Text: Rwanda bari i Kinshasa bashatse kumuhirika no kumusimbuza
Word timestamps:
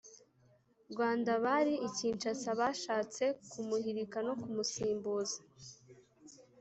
Rwanda 0.91 1.31
bari 1.45 1.73
i 1.87 1.89
Kinshasa 1.97 2.49
bashatse 2.59 3.23
kumuhirika 3.49 4.17
no 4.27 4.33
kumusimbuza 4.41 5.37